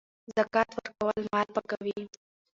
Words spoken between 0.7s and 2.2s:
ورکول مال پاکوي.